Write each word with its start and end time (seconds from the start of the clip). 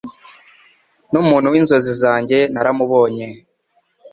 numuntu 1.11 1.47
w'inzozi 1.53 1.91
zanjye 2.01 2.37
naramubonye 2.53 3.27